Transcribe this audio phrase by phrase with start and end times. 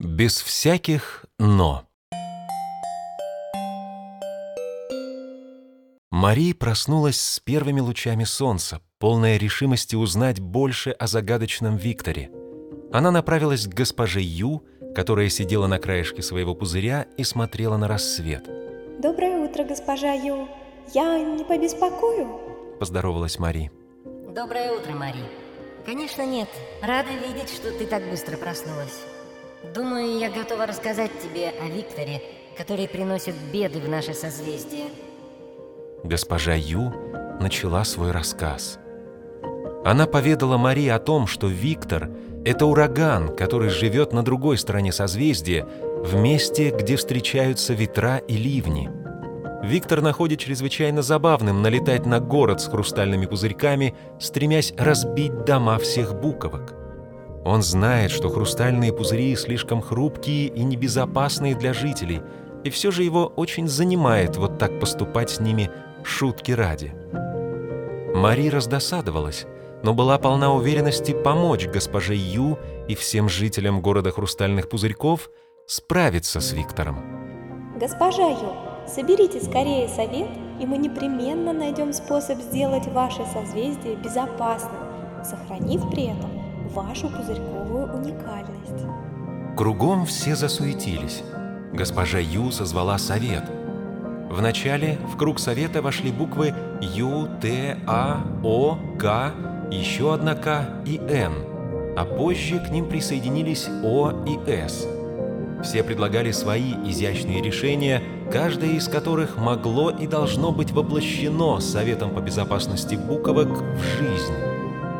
[0.00, 1.84] Без всяких «но».
[6.12, 12.30] Мари проснулась с первыми лучами солнца, полная решимости узнать больше о загадочном Викторе.
[12.92, 14.62] Она направилась к госпоже Ю,
[14.94, 18.48] которая сидела на краешке своего пузыря и смотрела на рассвет.
[19.00, 20.48] Доброе утро, госпожа Ю.
[20.94, 22.40] Я не побеспокою?
[22.78, 23.72] Поздоровалась Мари.
[24.32, 25.24] Доброе утро, Мари.
[25.84, 26.48] Конечно, нет.
[26.82, 29.02] Рада видеть, что ты так быстро проснулась.
[29.62, 32.22] Думаю, я готова рассказать тебе о Викторе,
[32.56, 34.86] который приносит беды в наше созвездие.
[36.04, 36.92] Госпожа Ю
[37.40, 38.78] начала свой рассказ.
[39.84, 42.08] Она поведала Мари о том, что Виктор—
[42.44, 45.66] это ураган, который живет на другой стороне созвездия,
[46.04, 48.90] в месте, где встречаются ветра и ливни.
[49.64, 56.77] Виктор находит чрезвычайно забавным налетать на город с хрустальными пузырьками, стремясь разбить дома всех буковок.
[57.44, 62.20] Он знает, что хрустальные пузыри слишком хрупкие и небезопасные для жителей,
[62.64, 65.70] и все же его очень занимает вот так поступать с ними
[66.02, 66.92] шутки ради.
[68.14, 69.46] Мари раздосадовалась,
[69.82, 75.30] но была полна уверенности помочь госпоже Ю и всем жителям города хрустальных пузырьков
[75.66, 76.98] справиться с Виктором.
[77.78, 78.56] Госпожа Ю,
[78.88, 80.28] соберите скорее совет,
[80.60, 84.80] и мы непременно найдем способ сделать ваше созвездие безопасным,
[85.22, 86.37] сохранив при этом
[86.74, 88.86] вашу пузырьковую уникальность.
[89.56, 91.22] Кругом все засуетились.
[91.72, 93.44] Госпожа Ю созвала совет.
[94.30, 99.32] Вначале в круг совета вошли буквы Ю, Т, А, О, К,
[99.70, 101.32] еще одна К и Н,
[101.96, 104.86] а позже к ним присоединились О и С.
[105.64, 112.20] Все предлагали свои изящные решения, каждое из которых могло и должно быть воплощено Советом по
[112.20, 114.47] безопасности буквок в жизнь.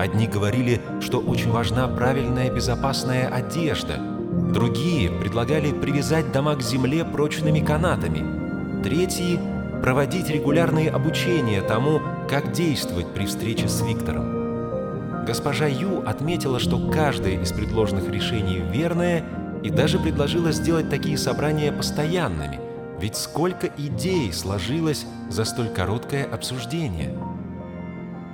[0.00, 3.98] Одни говорили, что очень важна правильная безопасная одежда.
[4.50, 8.82] Другие предлагали привязать дома к земле прочными канатами.
[8.82, 9.38] Третьи–
[9.82, 15.26] проводить регулярные обучения тому, как действовать при встрече с Виктором.
[15.26, 19.22] Госпожа Ю отметила, что каждое из предложенных решений верное
[19.62, 22.58] и даже предложила сделать такие собрания постоянными,
[22.98, 27.14] ведь сколько идей сложилось за столь короткое обсуждение.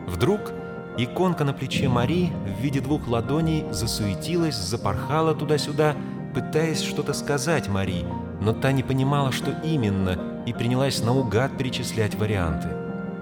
[0.07, 0.53] Вдруг
[0.99, 5.95] Иконка на плече Мари в виде двух ладоней засуетилась, запорхала туда-сюда,
[6.35, 8.05] пытаясь что-то сказать Мари,
[8.41, 12.69] но та не понимала, что именно, и принялась наугад перечислять варианты.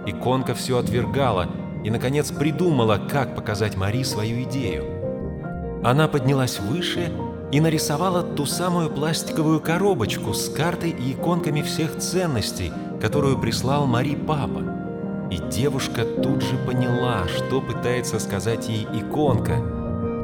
[0.07, 1.49] Иконка все отвергала
[1.83, 5.83] и, наконец, придумала, как показать Мари свою идею.
[5.83, 7.13] Она поднялась выше
[7.51, 14.15] и нарисовала ту самую пластиковую коробочку с картой и иконками всех ценностей, которую прислал Мари
[14.15, 14.84] папа.
[15.31, 19.57] И девушка тут же поняла, что пытается сказать ей иконка.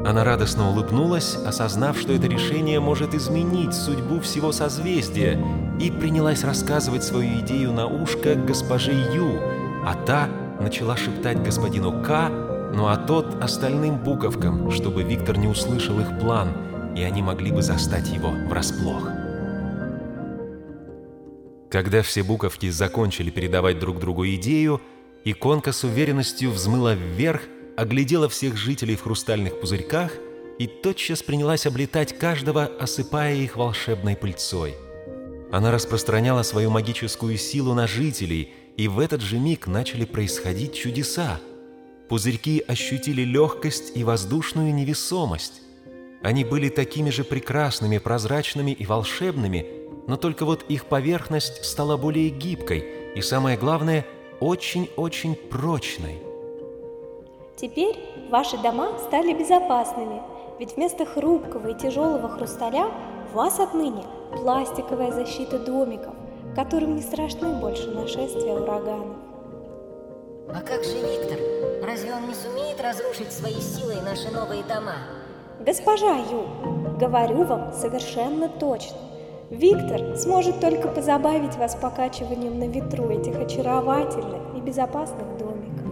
[0.05, 5.39] Она радостно улыбнулась, осознав, что это решение может изменить судьбу всего созвездия,
[5.79, 9.39] и принялась рассказывать свою идею на ушко госпоже Ю,
[9.85, 10.27] а та
[10.59, 12.29] начала шептать господину К,
[12.73, 16.49] ну а тот остальным буковкам, чтобы Виктор не услышал их план,
[16.95, 19.07] и они могли бы застать его врасплох.
[21.71, 24.81] Когда все буковки закончили передавать друг другу идею,
[25.23, 27.43] иконка с уверенностью взмыла вверх,
[27.77, 30.11] оглядела всех жителей в хрустальных пузырьках
[30.59, 34.75] и тотчас принялась облетать каждого, осыпая их волшебной пыльцой.
[35.49, 41.39] Она распространяла свою магическую силу на жителей, и в этот же миг начали происходить чудеса.
[42.09, 45.61] Пузырьки ощутили легкость и воздушную невесомость.
[46.21, 49.80] Они были такими же прекрасными, прозрачными и волшебными,
[50.11, 52.83] но только вот их поверхность стала более гибкой
[53.15, 54.05] и, самое главное,
[54.41, 56.21] очень-очень прочной.
[57.55, 57.97] Теперь
[58.29, 60.21] ваши дома стали безопасными,
[60.59, 62.87] ведь вместо хрупкого и тяжелого хрусталя
[63.31, 66.13] у вас отныне пластиковая защита домиков,
[66.57, 69.15] которым не страшны больше нашествия ураганов.
[70.49, 71.39] А как же Виктор?
[71.87, 74.95] Разве он не сумеет разрушить своей силой наши новые дома?
[75.61, 79.10] Госпожа Ю, говорю вам совершенно точно.
[79.51, 85.91] Виктор сможет только позабавить вас покачиванием на ветру этих очаровательных и безопасных домиков.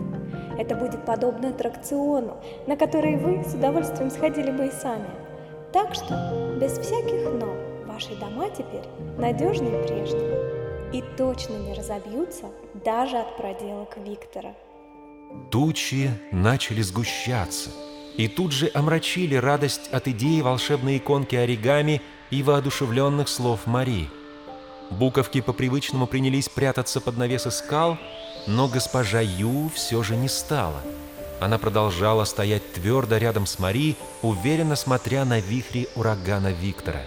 [0.58, 5.10] Это будет подобно аттракциону, на который вы с удовольствием сходили бы и сами.
[5.74, 7.54] Так что, без всяких «но»,
[7.86, 12.46] ваши дома теперь надежнее прежнего и точно не разобьются
[12.86, 14.54] даже от проделок Виктора.
[15.52, 17.72] Тучи начали сгущаться
[18.16, 24.10] и тут же омрачили радость от идеи волшебной иконки оригами и воодушевленных слов Мари.
[24.90, 27.98] Буковки по привычному принялись прятаться под навесы скал,
[28.48, 30.82] но госпожа Ю все же не стала.
[31.40, 37.02] она продолжала стоять твердо рядом с Мари, уверенно смотря на вихри урагана Виктора.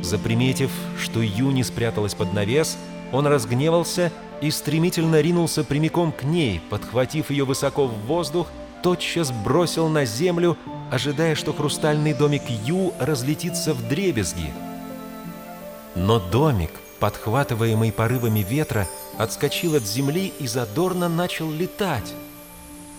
[0.00, 2.78] Заприметив, что Юни спряталась под навес,
[3.12, 8.46] он разгневался и стремительно ринулся прямиком к ней, подхватив ее высоко в воздух,
[8.82, 10.56] тотчас бросил на землю,
[10.90, 14.52] ожидая, что хрустальный домик Ю разлетится в дребезги.
[15.94, 16.70] Но домик,
[17.00, 18.86] подхватываемый порывами ветра,
[19.18, 22.14] отскочил от земли и задорно начал летать.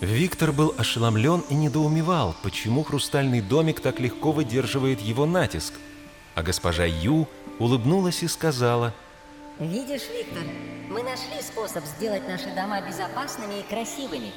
[0.00, 5.74] Виктор был ошеломлен и недоумевал, почему хрустальный домик так легко выдерживает его натиск.
[6.34, 7.28] А госпожа Ю
[7.58, 8.94] улыбнулась и сказала,
[9.58, 10.42] «Видишь, Виктор,
[10.88, 14.32] мы нашли способ сделать наши дома безопасными и красивыми.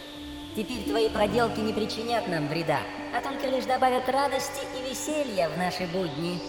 [0.55, 2.79] Теперь твои проделки не причинят нам вреда,
[3.15, 6.39] а только лишь добавят радости и веселья в наши будни».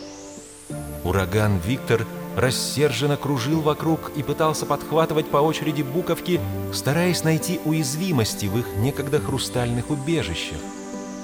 [1.05, 2.07] Ураган Виктор
[2.37, 6.41] рассерженно кружил вокруг и пытался подхватывать по очереди буковки,
[6.73, 10.59] стараясь найти уязвимости в их некогда хрустальных убежищах.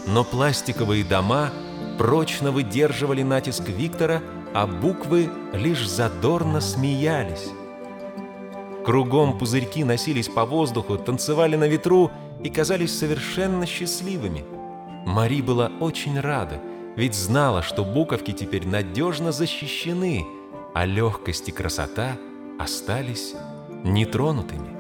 [0.06, 1.50] Но пластиковые дома
[1.98, 4.22] прочно выдерживали натиск Виктора,
[4.54, 7.48] а буквы лишь задорно смеялись.
[8.84, 12.10] Кругом пузырьки носились по воздуху, танцевали на ветру
[12.44, 14.44] и казались совершенно счастливыми.
[15.06, 16.60] Мари была очень рада,
[16.96, 20.26] ведь знала, что буковки теперь надежно защищены–
[20.74, 22.16] а легкость и красота
[22.58, 23.34] остались
[23.84, 24.70] нетронутыми.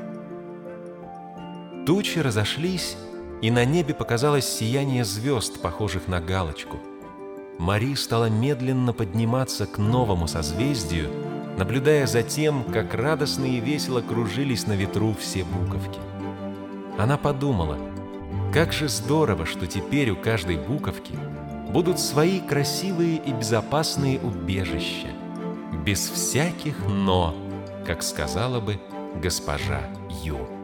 [1.86, 2.96] Тучи разошлись,
[3.42, 6.78] и на небе показалось сияние звезд, похожих на галочку.
[7.58, 11.10] Мари стала медленно подниматься к новому созвездию,
[11.58, 15.98] наблюдая за тем, как радостно и весело кружились на ветру все буковки.
[17.00, 17.78] Она подумала,
[18.52, 21.14] как же здорово, что теперь у каждой буковки
[21.70, 25.08] будут свои красивые и безопасные убежища,
[25.82, 27.34] без всяких «но»,
[27.86, 28.78] как сказала бы
[29.14, 29.80] госпожа
[30.22, 30.59] Ю.